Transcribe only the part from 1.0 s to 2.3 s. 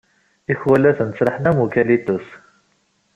ttraḥen am ukalitus.